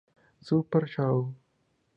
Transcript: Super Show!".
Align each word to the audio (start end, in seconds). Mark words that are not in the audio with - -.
Super 0.47 0.87
Show!". 0.89 1.31